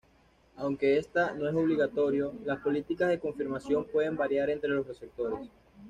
[0.57, 5.47] Aunque esta no es obligatorio, las políticas de confirmación pueden variar entre los receptores.